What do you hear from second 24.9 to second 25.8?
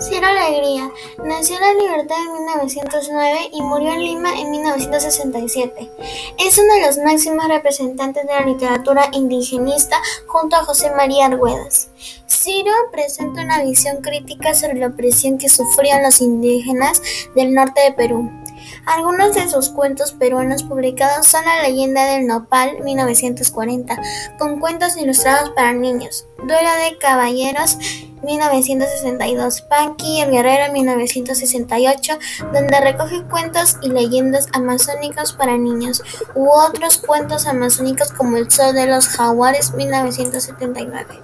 ilustrados para